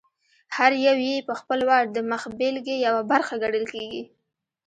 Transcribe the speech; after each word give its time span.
هر 0.55 0.71
یو 0.87 0.97
یې 1.07 1.25
په 1.27 1.33
خپل 1.39 1.59
وار 1.69 1.83
د 1.91 1.97
مخبېلګې 2.11 2.75
یوه 2.87 3.01
برخه 3.11 3.33
ګڼل 3.43 3.65
کېږي. 3.73 4.03